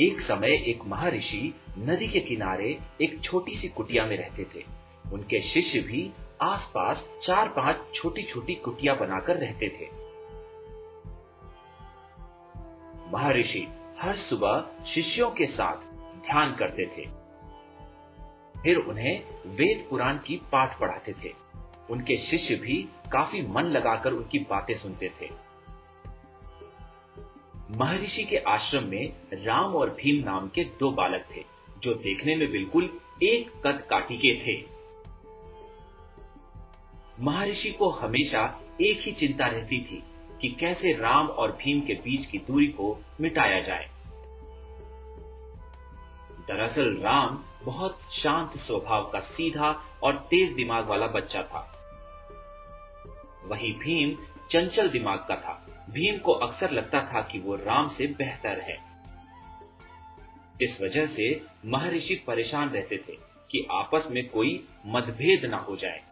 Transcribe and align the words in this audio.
एक 0.00 0.20
समय 0.20 0.48
एक 0.48 0.84
महर्षि 0.86 1.54
नदी 1.78 2.08
के 2.08 2.20
किनारे 2.20 2.78
एक 3.00 3.20
छोटी 3.24 3.56
सी 3.56 3.68
कुटिया 3.68 4.06
में 4.06 4.16
रहते 4.16 4.44
थे। 4.44 4.64
उनके 5.12 5.40
शिष्य 5.42 5.80
भी 5.80 6.10
आसपास 6.42 7.04
चार 7.24 7.48
पाँच 7.48 7.76
छोटी 7.94 8.22
छोटी 8.22 8.54
कुटिया 8.54 8.94
बनाकर 8.94 9.36
रहते 9.36 9.68
थे। 9.68 9.88
महर्षि 13.12 13.68
हर 14.00 14.16
सुबह 14.16 14.84
शिष्यों 14.86 15.30
के 15.30 15.46
साथ 15.46 15.76
ध्यान 16.22 16.52
करते 16.52 16.86
थे। 16.86 17.08
फिर 18.62 18.76
उन्हें 18.76 19.20
वेद 19.46 19.86
पुराण 19.90 20.16
की 20.16 20.36
पाठ 20.36 20.80
पढ़ाते 20.80 21.12
थे। 21.12 21.32
उनके 21.90 22.16
शिष्य 22.16 22.54
भी 22.54 22.88
काफ़ी 23.12 23.42
मन 23.42 23.62
लगाकर 23.62 24.12
उनकी 24.12 24.38
बातें 24.38 24.78
सुनते 24.78 25.08
थे। 25.08 25.45
महर्षि 27.70 28.24
के 28.24 28.36
आश्रम 28.36 28.84
में 28.84 29.12
राम 29.32 29.76
और 29.76 29.90
भीम 29.90 30.24
नाम 30.24 30.48
के 30.48 30.64
दो 30.64 30.90
बालक 30.90 31.24
थे, 31.36 31.44
जो 31.78 31.94
देखने 31.94 32.36
में 32.36 32.50
बिल्कुल 32.50 33.00
एक 33.22 33.66
कद 33.66 33.86
काटी 33.90 34.16
के 34.16 34.34
थे। 34.34 34.68
महर्षि 37.20 37.70
को 37.70 37.90
हमेशा 37.90 38.60
एक 38.80 39.00
ही 39.00 39.12
चिंता 39.12 39.46
रहती 39.46 39.80
थी 39.80 40.02
कि 40.40 40.48
कैसे 40.48 40.92
राम 40.92 41.26
और 41.26 41.52
भीम 41.52 41.80
के 41.80 41.94
बीच 41.94 42.26
की 42.26 42.38
दूरी 42.38 42.66
को 42.66 42.98
मिटाया 43.20 43.60
जाए। 43.60 43.90
दरअसल 46.48 46.96
राम 46.96 47.44
बहुत 47.64 47.98
शांत 48.12 48.56
स्वभाव 48.56 49.10
का 49.10 49.20
सीधा 49.20 49.84
और 50.02 50.16
तेज 50.16 50.52
दिमाग 50.52 50.86
वाला 50.86 51.06
बच्चा 51.06 51.42
था। 51.42 51.72
वही 53.44 53.72
भीम 53.72 54.18
चंचल 54.50 54.88
दिमाग 54.88 55.18
का 55.18 55.36
था। 55.36 55.75
भीम 55.90 56.18
को 56.18 56.32
अक्सर 56.32 56.70
लगता 56.70 57.00
था 57.00 57.20
कि 57.20 57.38
वो 57.38 57.54
राम 57.54 57.88
से 57.88 58.06
बेहतर 58.06 58.60
है। 58.60 58.78
इस 60.62 60.78
वजह 60.82 61.06
से 61.06 61.42
महर्षि 61.66 62.24
परेशान 62.26 62.68
रहते 62.68 62.96
थे 62.96 63.12
कि 63.50 63.66
आपस 63.70 64.04
में 64.10 64.28
कोई 64.28 64.68
मतभेद 64.86 65.50
ना 65.50 65.56
हो 65.56 65.76
जाए। 65.76 66.02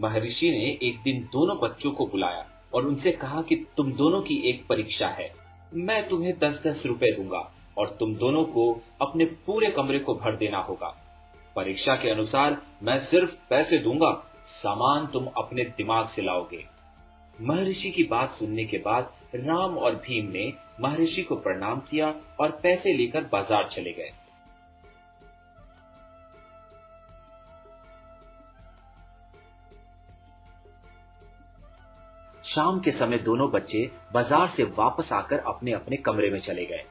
महर्षि 0.00 0.50
ने 0.50 0.88
एक 0.88 1.02
दिन 1.02 1.22
दोनों 1.22 1.68
बच्चों 1.68 1.92
को 1.92 2.06
बुलाया 2.06 2.50
और 2.74 2.86
उनसे 2.86 3.12
कहा 3.12 3.42
कि 3.42 3.56
तुम 3.76 3.92
दोनों 3.92 4.20
की 4.20 4.50
एक 4.50 4.66
परीक्षा 4.66 5.08
है। 5.08 5.34
मैं 5.74 6.08
तुम्हें 6.08 6.38
दस 6.38 6.60
दस 6.66 6.82
रुपए 6.86 7.12
दूँगा 7.12 7.52
और 7.78 7.96
तुम 8.00 8.14
दोनों 8.14 8.44
को 8.44 8.80
अपने 9.02 9.24
पूरे 9.24 9.70
कमरे 9.70 9.98
को 9.98 10.14
भर 10.14 10.36
देना 10.36 10.58
होगा। 10.58 11.06
परीक्षा 11.56 11.94
के 11.94 12.10
अनुसार 12.10 12.62
मैं 12.82 13.06
सिर्फ़ 13.06 13.34
पैसे 13.50 13.78
दूँगा, 13.78 14.34
सामान 14.48 15.06
तुम 15.06 15.26
अपने 15.26 15.64
दिमाग 15.64 16.08
से 16.08 16.22
लाओगे। 16.22 16.79
महर्षि 17.38 17.90
की 17.90 18.04
बात 18.04 18.34
सुनने 18.34 18.64
के 18.64 18.78
बाद 18.78 19.12
राम 19.34 19.76
और 19.78 19.94
भीम 19.96 20.30
ने 20.32 20.52
महर्षि 20.80 21.22
को 21.22 21.36
प्रणाम 21.36 21.80
किया 21.80 22.14
और 22.40 22.50
पैसे 22.62 22.96
लेकर 22.96 23.24
बाज़ार 23.24 23.68
चले 23.72 23.92
गए। 23.92 24.10
शाम 32.44 32.80
के 32.80 32.90
समय 32.90 33.18
दोनों 33.18 33.50
बच्चे 33.50 33.84
बाज़ार 34.12 34.52
से 34.56 34.64
वापस 34.78 35.12
आकर 35.12 35.38
अपने 35.46 35.72
अपने 35.72 35.96
कमरे 35.96 36.30
में 36.30 36.40
चले 36.40 36.64
गए। 36.64 36.84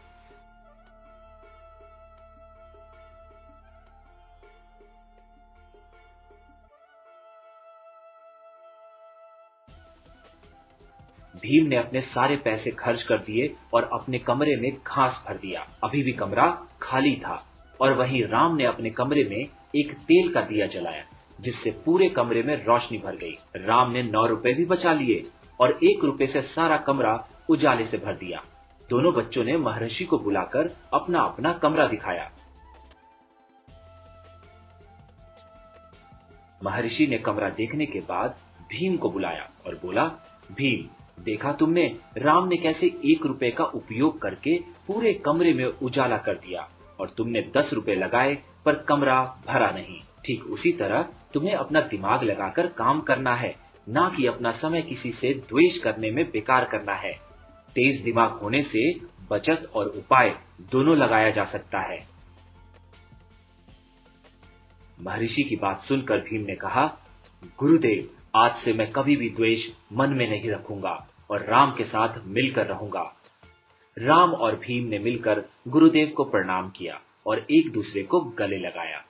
भीम 11.42 11.68
ने 11.68 11.76
अपने 11.76 12.02
सारे 12.02 12.36
पैसे 12.36 12.72
खर्च 12.72 13.04
कर 13.04 13.18
दिए 13.18 13.54
और 13.74 13.90
अपने 13.94 14.20
कमरे 14.20 14.56
में 14.56 14.72
घास 14.72 15.24
भर 15.28 15.38
दिया। 15.38 15.62
अभी 15.84 16.04
भी 16.04 16.12
कमरा 16.12 16.48
खाली 16.82 17.16
था 17.16 17.44
और 17.82 17.94
वहीं 17.94 18.24
राम 18.24 18.56
ने 18.56 18.66
अपने 18.66 18.90
कमरे 18.90 19.24
में 19.24 19.38
एक 19.76 19.94
तेल 20.08 20.32
का 20.34 20.42
दिया 20.42 20.68
जलाया, 20.68 21.04
जिससे 21.42 21.72
पूरे 21.86 22.10
कमरे 22.10 22.44
में 22.44 22.56
रोशनी 22.66 22.98
भर 22.98 23.16
गई। 23.16 23.38
राम 23.58 23.92
ने 23.92 24.04
नौ 24.04 24.26
रुपए 24.26 24.54
भी 24.54 24.66
बचा 24.66 24.94
लिए 24.94 25.24
और 25.60 25.78
एक 25.84 26.04
रुपए 26.04 26.28
से 26.28 26.42
सारा 26.42 26.78
कमरा 26.78 27.14
उजाले 27.50 27.86
से 27.86 27.98
भर 27.98 28.14
दिया। 28.14 28.44
दोनों 28.90 29.14
बच्चों 29.14 29.44
ने 29.44 29.58
महर्षि 29.58 30.06
को 30.06 30.18
बुलाकर 30.20 30.70
अपना 30.94 31.20
अपना 31.20 31.54
कमरा 31.54 31.86
दिखाया। 31.88 32.30
महर्षि 36.64 37.08
ने 37.08 37.18
कमरा 37.18 37.50
देखने 37.50 37.86
के 37.86 38.00
बाद 38.00 38.38
भीम 38.70 38.98
को 38.98 39.10
बुलाया 39.10 39.50
और 39.68 39.76
बोला, 39.76 40.04
भीम 40.52 40.88
देखा 41.20 41.52
तुमने? 41.52 41.86
राम 42.18 42.48
ने 42.48 42.58
कैसे 42.58 42.88
एक 43.06 43.26
रुपए 43.26 43.50
का 43.52 43.64
उपयोग 43.64 44.22
करके 44.22 44.58
पूरे 44.88 45.14
कमरे 45.14 45.54
में 45.54 45.66
उजाला 45.66 46.18
कर 46.18 46.34
दिया 46.34 46.70
और 47.00 47.10
तुमने 47.10 47.42
दस 47.58 47.70
रुपए 47.74 47.96
लगाए, 47.96 48.38
पर 48.66 48.76
कमरा 48.76 49.22
भरा 49.48 49.70
नहीं। 49.72 50.00
ठीक 50.26 50.44
उसी 50.44 50.72
तरह 50.72 51.10
तुम्हें 51.34 51.54
अपना 51.54 51.82
दिमाग 51.82 52.24
लगाकर 52.24 52.68
काम 52.68 53.02
करना 53.02 53.36
है, 53.36 53.56
ना 53.90 54.14
कि 54.18 54.26
अपना 54.26 54.52
समय 54.52 54.82
किसी 54.82 55.12
से 55.12 55.34
द्वेष 55.34 55.78
करने 55.78 56.12
में 56.12 56.32
बेकार 56.32 56.66
करना 56.66 56.94
है। 56.94 57.14
तेज 57.70 58.02
दिमाग 58.04 58.32
होने 58.32 58.64
से 58.64 58.94
बचत 59.32 59.72
और 59.76 59.88
उपाय 59.88 60.30
दोनों 60.62 60.98
लगाया 60.98 61.30
जा 61.30 61.44
सकता 61.44 61.80
है। 61.80 62.08
महर्षि 65.02 65.44
की 65.44 65.56
बात 65.56 65.84
सुनकर 65.84 66.18
भीम 66.18 66.42
ने 66.42 66.56
कहा 66.56 66.88
गुरुदेव, 67.44 68.10
आज 68.36 68.52
से 68.56 68.74
मैं 68.74 68.92
कभी 68.92 69.16
भी 69.16 69.30
द्वेष 69.30 69.60
मन 69.94 70.10
में 70.10 70.30
नहीं 70.30 70.50
रखूँगा 70.50 71.08
और 71.32 71.42
राम 71.42 71.72
के 71.72 71.84
साथ 71.84 72.20
मिलकर 72.26 72.66
रहूँगा। 72.66 73.02
राम 73.98 74.34
और 74.34 74.56
भीम 74.56 74.88
ने 74.88 75.00
मिलकर 75.00 75.44
गुरुदेव 75.68 76.14
को 76.18 76.24
प्रणाम 76.24 76.70
किया 76.70 77.02
और 77.28 77.46
एक 77.52 77.72
दूसरे 77.72 78.04
को 78.04 78.22
गले 78.22 78.58
लगाया। 78.58 79.04